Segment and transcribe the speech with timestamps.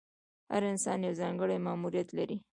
[0.51, 2.37] هر انسان یو ځانګړی ماموریت لري.